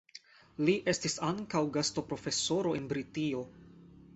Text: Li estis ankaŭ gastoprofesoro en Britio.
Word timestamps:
Li 0.69 0.73
estis 0.93 1.17
ankaŭ 1.27 1.61
gastoprofesoro 1.77 2.73
en 2.81 2.89
Britio. 2.95 3.45